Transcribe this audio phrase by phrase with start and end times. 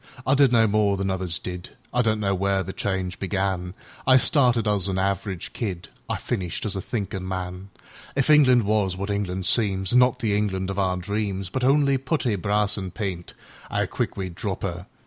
[0.25, 4.89] I did no more than others did,I don't know where the change began;I started as
[4.89, 7.69] a average kid,I finished as a thinkin' man.
[8.15, 12.35] If England was what England seemsAn' not the England of our dreams, But only putty,
[12.35, 14.87] brass, an' paint,'Ow quick we'd drop 'er!